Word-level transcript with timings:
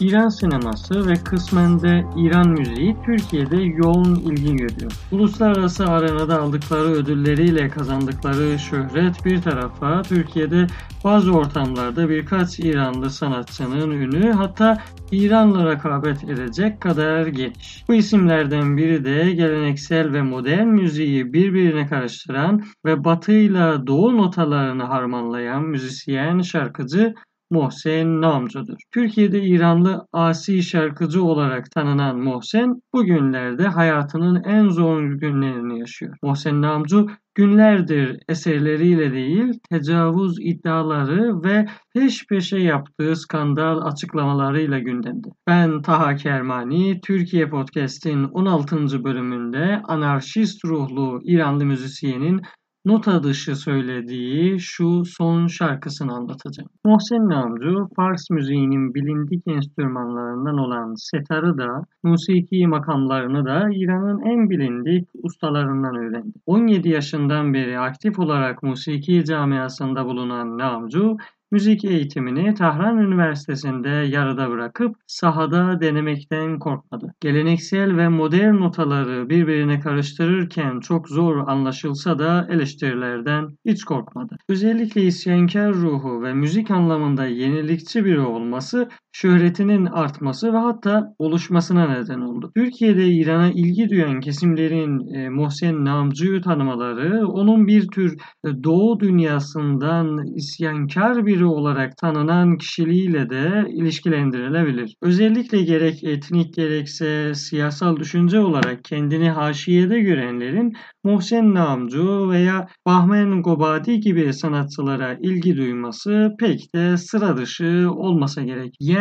İran 0.00 0.28
sineması 0.28 1.08
ve 1.08 1.14
kısmen 1.14 1.82
de 1.82 2.04
İran 2.16 2.48
müziği 2.48 2.96
Türkiye'de 3.06 3.56
yoğun 3.56 4.14
ilgi 4.14 4.56
görüyor. 4.56 4.92
Uluslararası 5.12 5.86
arenada 5.86 6.40
aldıkları 6.40 6.88
ödülleriyle 6.88 7.68
kazandıkları 7.68 8.58
şöhret 8.58 9.24
bir 9.24 9.42
tarafa 9.42 10.02
Türkiye'de 10.02 10.66
bazı 11.04 11.32
ortamlarda 11.32 12.08
birkaç 12.08 12.58
İranlı 12.58 13.10
sanatçının 13.10 13.90
ünü 13.90 14.32
hatta 14.32 14.78
İran'la 15.12 15.70
rekabet 15.70 16.24
edecek 16.24 16.80
kadar 16.80 17.26
geniş. 17.26 17.84
Bu 17.88 17.94
isimlerden 17.94 18.76
biri 18.76 19.04
de 19.04 19.32
geleneksel 19.32 20.12
ve 20.12 20.22
modern 20.22 20.66
müziği 20.66 21.32
birbirine 21.32 21.86
karıştıran 21.86 22.64
ve 22.84 23.04
batıyla 23.04 23.86
doğu 23.86 24.16
notalarını 24.16 24.82
harmanlayan 24.82 25.62
müzisyen, 25.62 26.40
şarkıcı 26.40 27.14
Mohsen 27.50 28.20
Namcu'dur. 28.20 28.76
Türkiye'de 28.90 29.42
İranlı 29.42 30.06
asi 30.12 30.62
şarkıcı 30.62 31.24
olarak 31.24 31.70
tanınan 31.70 32.18
Mohsen 32.18 32.82
bugünlerde 32.94 33.68
hayatının 33.68 34.42
en 34.44 34.68
zor 34.68 35.02
günlerini 35.02 35.78
yaşıyor. 35.78 36.16
Mohsen 36.22 36.62
Namcu 36.62 37.06
günlerdir 37.34 38.18
eserleriyle 38.28 39.12
değil 39.12 39.58
tecavüz 39.70 40.36
iddiaları 40.40 41.42
ve 41.44 41.66
peş 41.94 42.26
peşe 42.26 42.58
yaptığı 42.58 43.16
skandal 43.16 43.78
açıklamalarıyla 43.86 44.78
gündemde. 44.78 45.28
Ben 45.46 45.82
Taha 45.82 46.16
Kermani, 46.16 47.00
Türkiye 47.00 47.48
Podcast'in 47.48 48.24
16. 48.24 49.04
bölümünde 49.04 49.80
anarşist 49.84 50.64
ruhlu 50.64 51.20
İranlı 51.24 51.64
müzisyenin 51.64 52.42
nota 52.84 53.22
dışı 53.22 53.56
söylediği 53.56 54.60
şu 54.60 55.04
son 55.04 55.46
şarkısını 55.46 56.12
anlatacağım. 56.12 56.70
Mohsen 56.84 57.28
Namcu, 57.28 57.88
Fars 57.96 58.30
müziğinin 58.30 58.94
bilindik 58.94 59.42
enstrümanlarından 59.46 60.58
olan 60.58 60.94
setarı 60.94 61.58
da, 61.58 61.84
musiki 62.02 62.66
makamlarını 62.66 63.44
da 63.44 63.68
İran'ın 63.72 64.20
en 64.22 64.50
bilindik 64.50 65.08
ustalarından 65.22 65.96
öğrendi. 65.96 66.32
17 66.46 66.88
yaşından 66.88 67.54
beri 67.54 67.78
aktif 67.78 68.18
olarak 68.18 68.62
musiki 68.62 69.24
camiasında 69.24 70.04
bulunan 70.04 70.58
Namcu, 70.58 71.16
Müzik 71.52 71.84
eğitimini 71.84 72.54
Tahran 72.54 72.98
Üniversitesi'nde 72.98 73.88
yarıda 73.88 74.50
bırakıp 74.50 74.96
sahada 75.06 75.80
denemekten 75.80 76.58
korkmadı. 76.58 77.14
Geleneksel 77.20 77.96
ve 77.96 78.08
modern 78.08 78.54
notaları 78.54 79.28
birbirine 79.30 79.80
karıştırırken 79.80 80.80
çok 80.80 81.08
zor 81.08 81.48
anlaşılsa 81.48 82.18
da 82.18 82.46
eleştirilerden 82.50 83.48
hiç 83.64 83.84
korkmadı. 83.84 84.36
Özellikle 84.48 85.02
isyankar 85.02 85.72
ruhu 85.74 86.22
ve 86.22 86.34
müzik 86.34 86.70
anlamında 86.70 87.26
yenilikçi 87.26 88.04
biri 88.04 88.20
olması 88.20 88.88
şöhretinin 89.12 89.86
artması 89.86 90.52
ve 90.52 90.56
hatta 90.56 91.14
oluşmasına 91.18 91.88
neden 91.88 92.20
oldu. 92.20 92.52
Türkiye'de 92.56 93.06
İran'a 93.06 93.50
ilgi 93.50 93.90
duyan 93.90 94.20
kesimlerin 94.20 95.14
e, 95.14 95.28
Mohsen 95.28 95.84
Namcı'yı 95.84 96.42
tanımaları 96.42 97.28
onun 97.28 97.66
bir 97.66 97.88
tür 97.88 98.16
e, 98.44 98.48
doğu 98.64 99.00
dünyasından 99.00 100.34
isyankar 100.36 101.26
biri 101.26 101.44
olarak 101.44 101.96
tanınan 101.96 102.56
kişiliğiyle 102.56 103.30
de 103.30 103.64
ilişkilendirilebilir. 103.68 104.94
Özellikle 105.02 105.62
gerek 105.62 106.04
etnik 106.04 106.54
gerekse 106.54 107.34
siyasal 107.34 107.96
düşünce 107.96 108.40
olarak 108.40 108.84
kendini 108.84 109.30
haşiyede 109.30 110.00
görenlerin 110.00 110.72
Mohsen 111.04 111.54
Namcu 111.54 112.30
veya 112.30 112.66
Bahmen 112.86 113.42
Gobadi 113.42 114.00
gibi 114.00 114.32
sanatçılara 114.32 115.16
ilgi 115.20 115.56
duyması 115.56 116.34
pek 116.38 116.74
de 116.74 116.96
sıra 116.96 117.36
dışı 117.36 117.88
olmasa 117.90 118.42
gerek. 118.42 118.74
Yani 118.80 118.99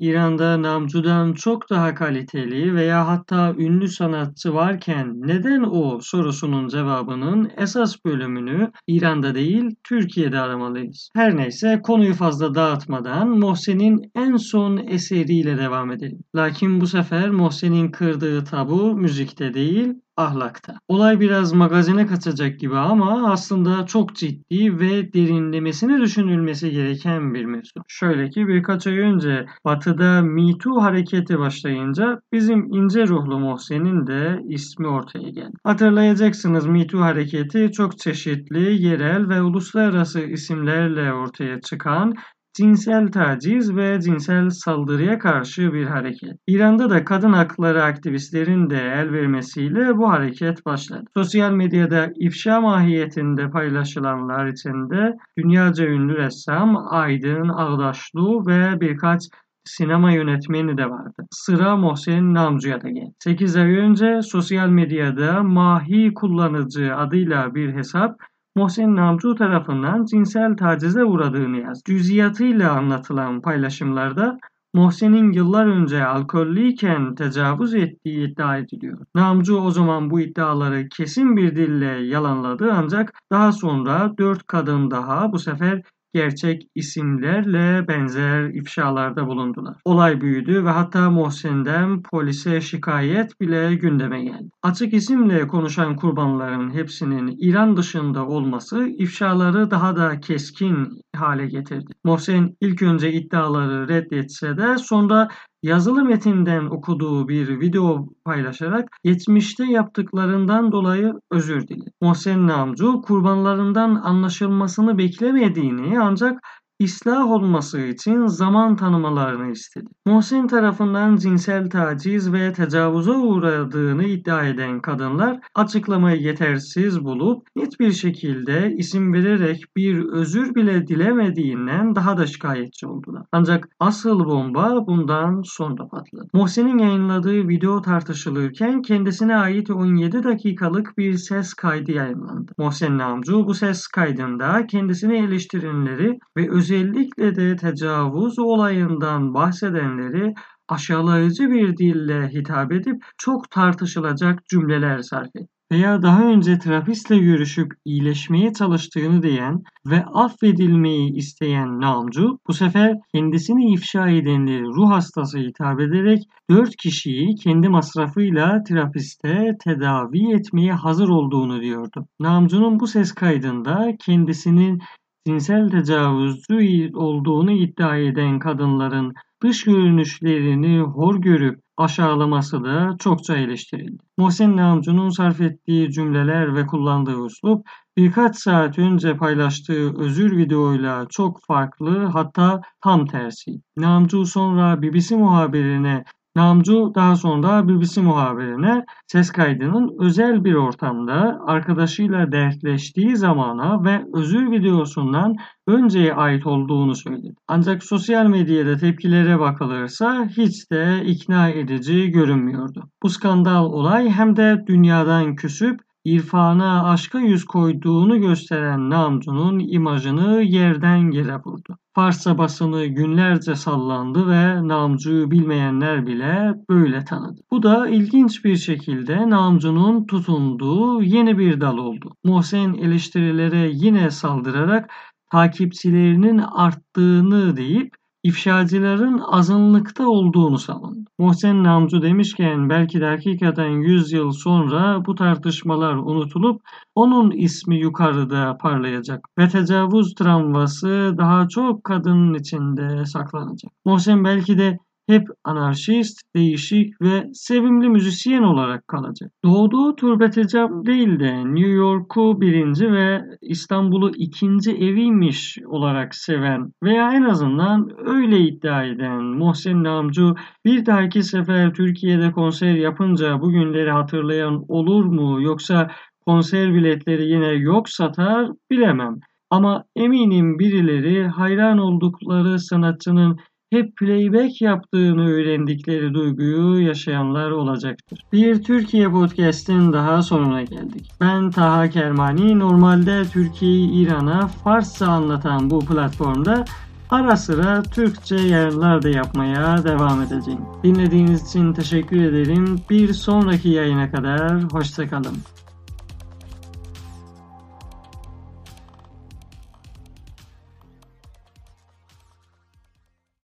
İran'da 0.00 0.62
Namcu'dan 0.62 1.32
çok 1.32 1.70
daha 1.70 1.94
kaliteli 1.94 2.74
veya 2.74 3.08
hatta 3.08 3.54
ünlü 3.58 3.88
sanatçı 3.88 4.54
varken 4.54 5.12
neden 5.16 5.62
o 5.62 5.98
sorusunun 6.02 6.68
cevabının 6.68 7.50
esas 7.56 8.04
bölümünü 8.04 8.72
İran'da 8.86 9.34
değil 9.34 9.70
Türkiye'de 9.84 10.40
aramalıyız. 10.40 11.10
Her 11.14 11.36
neyse 11.36 11.80
konuyu 11.82 12.14
fazla 12.14 12.54
dağıtmadan 12.54 13.28
Mohsen'in 13.28 14.10
en 14.14 14.36
son 14.36 14.76
eseriyle 14.76 15.58
devam 15.58 15.92
edelim. 15.92 16.18
Lakin 16.36 16.80
bu 16.80 16.86
sefer 16.86 17.30
Mohsen'in 17.30 17.90
kırdığı 17.90 18.44
tabu 18.44 18.96
müzikte 18.96 19.54
değil 19.54 19.94
ahlakta. 20.16 20.74
Olay 20.88 21.20
biraz 21.20 21.52
magazine 21.52 22.06
kaçacak 22.06 22.60
gibi 22.60 22.76
ama 22.76 23.32
aslında 23.32 23.86
çok 23.86 24.16
ciddi 24.16 24.80
ve 24.80 25.12
derinlemesine 25.12 26.00
düşünülmesi 26.00 26.70
gereken 26.70 27.34
bir 27.34 27.44
mevzu. 27.44 27.80
Şöyle 27.88 28.30
ki 28.30 28.48
birkaç 28.48 28.86
ay 28.86 28.98
önce 28.98 29.46
Batı'da 29.64 30.22
Me 30.22 30.58
Too 30.58 30.82
hareketi 30.82 31.38
başlayınca 31.38 32.20
bizim 32.32 32.74
ince 32.74 33.06
ruhlu 33.06 33.38
Mohsen'in 33.38 34.06
de 34.06 34.40
ismi 34.48 34.88
ortaya 34.88 35.28
geldi. 35.28 35.56
Hatırlayacaksınız 35.64 36.66
Me 36.66 36.86
Too 36.86 37.00
hareketi 37.00 37.72
çok 37.72 37.98
çeşitli, 37.98 38.82
yerel 38.82 39.28
ve 39.28 39.42
uluslararası 39.42 40.20
isimlerle 40.20 41.12
ortaya 41.12 41.60
çıkan 41.60 42.14
cinsel 42.56 43.08
taciz 43.08 43.76
ve 43.76 44.00
cinsel 44.00 44.50
saldırıya 44.50 45.18
karşı 45.18 45.72
bir 45.72 45.86
hareket. 45.86 46.36
İran'da 46.46 46.90
da 46.90 47.04
kadın 47.04 47.32
hakları 47.32 47.84
aktivistlerin 47.84 48.70
de 48.70 48.76
el 48.76 49.12
vermesiyle 49.12 49.96
bu 49.96 50.10
hareket 50.10 50.66
başladı. 50.66 51.04
Sosyal 51.14 51.52
medyada 51.52 52.12
ifşa 52.16 52.60
mahiyetinde 52.60 53.50
paylaşılanlar 53.50 54.46
içinde 54.46 55.16
dünyaca 55.38 55.86
ünlü 55.86 56.16
ressam 56.16 56.86
Aydın 56.90 57.48
Ağdaşlu 57.48 58.46
ve 58.46 58.80
birkaç 58.80 59.22
sinema 59.64 60.12
yönetmeni 60.12 60.78
de 60.78 60.90
vardı. 60.90 61.26
Sıra 61.30 61.76
Mohsen 61.76 62.34
Namcu'ya 62.34 62.82
da 62.82 62.88
geldi. 62.88 63.12
8 63.18 63.56
ay 63.56 63.76
önce 63.76 64.22
sosyal 64.22 64.68
medyada 64.68 65.42
Mahi 65.42 66.14
kullanıcı 66.14 66.96
adıyla 66.96 67.54
bir 67.54 67.74
hesap 67.74 68.20
Mohsen 68.56 68.96
Namcu 68.96 69.34
tarafından 69.34 70.04
cinsel 70.04 70.56
tacize 70.56 71.04
uğradığını 71.04 71.56
yaz. 71.56 71.82
Cüziyatıyla 71.86 72.72
anlatılan 72.72 73.40
paylaşımlarda 73.40 74.38
Mohsen'in 74.74 75.32
yıllar 75.32 75.66
önce 75.66 76.04
alkollüyken 76.04 77.14
tecavüz 77.14 77.74
ettiği 77.74 78.28
iddia 78.28 78.56
ediliyor. 78.58 78.98
Namcu 79.14 79.56
o 79.56 79.70
zaman 79.70 80.10
bu 80.10 80.20
iddiaları 80.20 80.88
kesin 80.88 81.36
bir 81.36 81.56
dille 81.56 82.06
yalanladı 82.06 82.72
ancak 82.72 83.12
daha 83.32 83.52
sonra 83.52 84.12
dört 84.18 84.46
kadın 84.46 84.90
daha 84.90 85.32
bu 85.32 85.38
sefer 85.38 85.82
gerçek 86.14 86.62
isimlerle 86.74 87.88
benzer 87.88 88.44
ifşalarda 88.44 89.26
bulundular. 89.26 89.76
Olay 89.84 90.20
büyüdü 90.20 90.64
ve 90.64 90.70
hatta 90.70 91.10
Mohsen'den 91.10 92.02
polise 92.02 92.60
şikayet 92.60 93.40
bile 93.40 93.74
gündeme 93.74 94.24
geldi. 94.24 94.50
Açık 94.62 94.94
isimle 94.94 95.46
konuşan 95.46 95.96
kurbanların 95.96 96.74
hepsinin 96.74 97.36
İran 97.38 97.76
dışında 97.76 98.26
olması 98.26 98.88
ifşaları 98.98 99.70
daha 99.70 99.96
da 99.96 100.20
keskin 100.20 100.88
hale 101.16 101.46
getirdi. 101.46 101.92
Mohsen 102.04 102.56
ilk 102.60 102.82
önce 102.82 103.12
iddiaları 103.12 103.88
reddetse 103.88 104.56
de 104.56 104.78
sonra 104.78 105.28
yazılı 105.66 106.04
metinden 106.04 106.66
okuduğu 106.66 107.28
bir 107.28 107.60
video 107.60 108.08
paylaşarak 108.24 108.88
geçmişte 109.04 109.64
yaptıklarından 109.64 110.72
dolayı 110.72 111.12
özür 111.30 111.68
diledi. 111.68 111.90
Mohsen 112.00 112.46
Namcu 112.46 113.00
kurbanlarından 113.02 113.94
anlaşılmasını 113.94 114.98
beklemediğini 114.98 116.00
ancak 116.00 116.40
ıslah 116.82 117.30
olması 117.30 117.80
için 117.80 118.26
zaman 118.26 118.76
tanımalarını 118.76 119.52
istedi. 119.52 119.86
Mohsin 120.06 120.46
tarafından 120.46 121.16
cinsel 121.16 121.70
taciz 121.70 122.32
ve 122.32 122.52
tecavüze 122.52 123.10
uğradığını 123.10 124.04
iddia 124.04 124.46
eden 124.46 124.80
kadınlar 124.80 125.40
açıklamayı 125.54 126.20
yetersiz 126.20 127.04
bulup 127.04 127.46
net 127.56 127.80
bir 127.80 127.92
şekilde 127.92 128.74
isim 128.76 129.12
vererek 129.12 129.64
bir 129.76 130.04
özür 130.04 130.54
bile 130.54 130.86
dilemediğinden 130.86 131.94
daha 131.94 132.16
da 132.16 132.26
şikayetçi 132.26 132.86
oldular. 132.86 133.22
Ancak 133.32 133.68
asıl 133.80 134.24
bomba 134.24 134.86
bundan 134.86 135.42
sonra 135.44 135.88
patladı. 135.88 136.28
Mohsin'in 136.32 136.78
yayınladığı 136.78 137.48
video 137.48 137.82
tartışılırken 137.82 138.82
kendisine 138.82 139.36
ait 139.36 139.70
17 139.70 140.24
dakikalık 140.24 140.98
bir 140.98 141.14
ses 141.14 141.54
kaydı 141.54 141.92
yayınlandı. 141.92 142.52
Mohsen 142.58 142.98
Namcu 142.98 143.46
bu 143.46 143.54
ses 143.54 143.86
kaydında 143.86 144.66
kendisini 144.66 145.16
eleştirenleri 145.16 146.18
ve 146.36 146.50
öz 146.50 146.65
özellikle 146.66 147.36
de 147.36 147.56
tecavüz 147.56 148.38
olayından 148.38 149.34
bahsedenleri 149.34 150.34
aşağılayıcı 150.68 151.50
bir 151.50 151.76
dille 151.76 152.28
hitap 152.28 152.72
edip 152.72 153.04
çok 153.18 153.50
tartışılacak 153.50 154.46
cümleler 154.48 155.02
sarf 155.02 155.36
etti. 155.36 155.48
Veya 155.72 156.02
daha 156.02 156.22
önce 156.22 156.58
terapistle 156.58 157.18
görüşüp 157.18 157.72
iyileşmeye 157.84 158.52
çalıştığını 158.52 159.22
diyen 159.22 159.62
ve 159.86 160.04
affedilmeyi 160.04 161.12
isteyen 161.14 161.80
namcu 161.80 162.38
bu 162.48 162.52
sefer 162.52 162.94
kendisini 163.14 163.72
ifşa 163.72 164.08
edenleri 164.08 164.64
ruh 164.64 164.90
hastası 164.90 165.38
hitap 165.38 165.80
ederek 165.80 166.22
dört 166.50 166.76
kişiyi 166.76 167.34
kendi 167.34 167.68
masrafıyla 167.68 168.62
terapiste 168.62 169.56
tedavi 169.64 170.34
etmeye 170.34 170.72
hazır 170.72 171.08
olduğunu 171.08 171.60
diyordu. 171.60 172.06
Namcunun 172.20 172.80
bu 172.80 172.86
ses 172.86 173.12
kaydında 173.12 173.88
kendisinin 174.06 174.82
cinsel 175.26 175.70
tecavüzcü 175.70 176.90
olduğunu 176.94 177.52
iddia 177.52 177.96
eden 177.96 178.38
kadınların 178.38 179.14
dış 179.42 179.64
görünüşlerini 179.64 180.80
hor 180.80 181.14
görüp 181.16 181.60
aşağılaması 181.76 182.64
da 182.64 182.96
çokça 182.98 183.36
eleştirildi. 183.36 184.02
Muhsin 184.18 184.56
Namcu'nun 184.56 185.08
sarf 185.08 185.40
ettiği 185.40 185.90
cümleler 185.92 186.54
ve 186.54 186.66
kullandığı 186.66 187.26
üslup 187.26 187.66
birkaç 187.96 188.36
saat 188.36 188.78
önce 188.78 189.16
paylaştığı 189.16 190.00
özür 190.00 190.36
videoyla 190.36 191.06
çok 191.10 191.40
farklı 191.46 192.04
hatta 192.04 192.60
tam 192.84 193.06
tersi. 193.06 193.50
Namcu 193.76 194.26
sonra 194.26 194.82
BBC 194.82 195.16
muhabirine 195.16 196.04
Namcu 196.36 196.92
daha 196.94 197.16
sonra 197.16 197.68
BBC 197.68 198.00
muhabirine 198.00 198.84
ses 199.06 199.30
kaydının 199.30 199.96
özel 200.00 200.44
bir 200.44 200.54
ortamda 200.54 201.40
arkadaşıyla 201.46 202.32
dertleştiği 202.32 203.16
zamana 203.16 203.84
ve 203.84 204.04
özür 204.14 204.50
videosundan 204.50 205.36
önceye 205.66 206.14
ait 206.14 206.46
olduğunu 206.46 206.94
söyledi. 206.94 207.34
Ancak 207.48 207.84
sosyal 207.84 208.26
medyada 208.26 208.76
tepkilere 208.76 209.40
bakılırsa 209.40 210.28
hiç 210.36 210.70
de 210.70 211.04
ikna 211.04 211.48
edici 211.48 212.10
görünmüyordu. 212.10 212.88
Bu 213.02 213.08
skandal 213.08 213.64
olay 213.64 214.10
hem 214.10 214.36
de 214.36 214.64
dünyadan 214.66 215.34
küsüp 215.34 215.80
irfana, 216.04 216.90
aşka 216.90 217.18
yüz 217.20 217.44
koyduğunu 217.44 218.20
gösteren 218.20 218.90
Namcu'nun 218.90 219.58
imajını 219.58 220.42
yerden 220.42 221.10
yere 221.10 221.36
vurdu. 221.36 221.78
Farsça 221.96 222.38
basını 222.38 222.86
günlerce 222.86 223.54
sallandı 223.54 224.28
ve 224.28 224.68
Namcu'yu 224.68 225.30
bilmeyenler 225.30 226.06
bile 226.06 226.54
böyle 226.70 227.04
tanıdı. 227.04 227.40
Bu 227.50 227.62
da 227.62 227.88
ilginç 227.88 228.44
bir 228.44 228.56
şekilde 228.56 229.30
Namcu'nun 229.30 230.06
tutunduğu 230.06 231.02
yeni 231.02 231.38
bir 231.38 231.60
dal 231.60 231.78
oldu. 231.78 232.14
Mohsen 232.24 232.74
eleştirilere 232.74 233.70
yine 233.72 234.10
saldırarak 234.10 234.90
takipçilerinin 235.30 236.38
arttığını 236.38 237.56
deyip 237.56 237.94
ifşacıların 238.26 239.18
azınlıkta 239.18 240.08
olduğunu 240.08 240.58
savundu. 240.58 241.10
Mohsen 241.18 241.64
Namcu 241.64 242.02
demişken 242.02 242.70
belki 242.70 243.00
de 243.00 243.06
hakikaten 243.06 243.68
100 243.68 244.12
yıl 244.12 244.32
sonra 244.32 245.04
bu 245.06 245.14
tartışmalar 245.14 245.94
unutulup 245.94 246.62
onun 246.94 247.30
ismi 247.30 247.78
yukarıda 247.78 248.58
parlayacak 248.60 249.28
ve 249.38 249.48
tecavüz 249.48 250.14
travması 250.14 251.14
daha 251.18 251.48
çok 251.48 251.84
kadının 251.84 252.34
içinde 252.34 253.06
saklanacak. 253.06 253.72
Mohsen 253.84 254.24
belki 254.24 254.58
de 254.58 254.78
hep 255.06 255.28
anarşist, 255.44 256.20
değişik 256.36 257.00
ve 257.02 257.24
sevimli 257.32 257.88
müzisyen 257.88 258.42
olarak 258.42 258.88
kalacak. 258.88 259.32
Doğduğu 259.44 259.96
Türbetecap 259.96 260.70
değil 260.86 261.20
de 261.20 261.54
New 261.54 261.70
York'u 261.70 262.40
birinci 262.40 262.92
ve 262.92 263.22
İstanbul'u 263.42 264.10
ikinci 264.16 264.70
eviymiş 264.70 265.58
olarak 265.66 266.14
seven 266.14 266.72
veya 266.82 267.12
en 267.12 267.22
azından 267.22 267.90
öyle 268.06 268.40
iddia 268.40 268.84
eden 268.84 269.22
Muhsin 269.22 269.84
Namcu 269.84 270.34
bir 270.64 270.86
dahaki 270.86 271.22
sefer 271.22 271.74
Türkiye'de 271.74 272.32
konser 272.32 272.74
yapınca 272.74 273.40
bu 273.40 273.50
günleri 273.50 273.90
hatırlayan 273.90 274.64
olur 274.68 275.04
mu 275.04 275.42
yoksa 275.42 275.90
konser 276.26 276.74
biletleri 276.74 277.28
yine 277.28 277.48
yok 277.48 277.88
satar 277.88 278.50
bilemem. 278.70 279.20
Ama 279.50 279.84
eminim 279.96 280.58
birileri 280.58 281.26
hayran 281.26 281.78
oldukları 281.78 282.58
sanatçının 282.58 283.38
hep 283.70 283.96
playback 283.96 284.60
yaptığını 284.62 285.28
öğrendikleri 285.28 286.14
duyguyu 286.14 286.80
yaşayanlar 286.80 287.50
olacaktır. 287.50 288.20
Bir 288.32 288.62
Türkiye 288.62 289.10
podcast'in 289.10 289.92
daha 289.92 290.22
sonuna 290.22 290.62
geldik. 290.62 291.10
Ben 291.20 291.50
Taha 291.50 291.90
Kermani. 291.90 292.58
Normalde 292.58 293.22
Türkiye'yi 293.32 293.90
İran'a 293.90 294.46
Farsça 294.46 295.06
anlatan 295.06 295.70
bu 295.70 295.78
platformda 295.78 296.64
ara 297.10 297.36
sıra 297.36 297.82
Türkçe 297.82 298.36
yayınlar 298.36 299.02
da 299.02 299.08
yapmaya 299.08 299.84
devam 299.84 300.22
edeceğim. 300.22 300.60
Dinlediğiniz 300.82 301.48
için 301.48 301.72
teşekkür 301.72 302.22
ederim. 302.22 302.80
Bir 302.90 303.12
sonraki 303.12 303.68
yayına 303.68 304.10
kadar 304.10 304.62
hoşçakalın. 304.72 305.36